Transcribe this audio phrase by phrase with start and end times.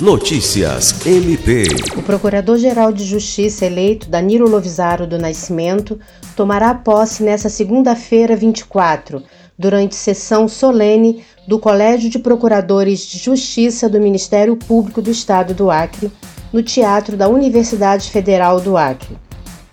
[0.00, 1.64] Notícias MP.
[1.96, 5.98] O Procurador-Geral de Justiça eleito Danilo Lovisaro do Nascimento
[6.36, 9.20] tomará posse nesta segunda-feira, 24,
[9.58, 15.68] durante sessão solene do Colégio de Procuradores de Justiça do Ministério Público do Estado do
[15.68, 16.12] Acre,
[16.52, 19.18] no Teatro da Universidade Federal do Acre.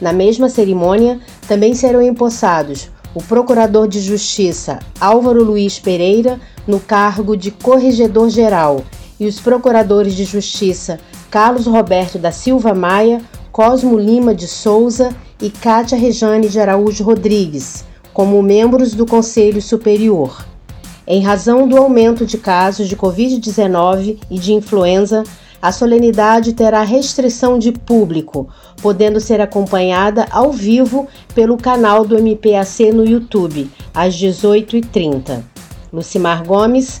[0.00, 7.36] Na mesma cerimônia, também serão empossados o Procurador de Justiça Álvaro Luiz Pereira no cargo
[7.36, 8.84] de Corregedor-Geral
[9.18, 10.98] e os Procuradores de Justiça
[11.30, 13.20] Carlos Roberto da Silva Maia,
[13.52, 20.46] Cosmo Lima de Souza e Cátia Rejane de Araújo Rodrigues, como membros do Conselho Superior.
[21.06, 25.24] Em razão do aumento de casos de Covid-19 e de influenza,
[25.60, 28.48] a solenidade terá restrição de público,
[28.80, 35.42] podendo ser acompanhada ao vivo pelo canal do MPAC no YouTube, às 18h30.
[35.92, 37.00] Lucimar Gomes,